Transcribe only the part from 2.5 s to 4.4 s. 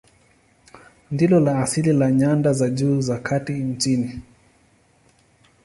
za juu za kati nchini.